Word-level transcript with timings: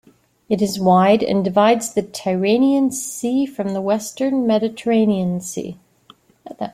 It 0.49 0.63
is 0.63 0.79
wide 0.79 1.21
and 1.21 1.45
divides 1.45 1.93
the 1.93 2.01
Tyrrhenian 2.01 2.89
Sea 2.91 3.45
from 3.45 3.73
the 3.73 3.81
western 3.81 4.47
Mediterranean 4.47 5.41
Sea. 5.41 5.79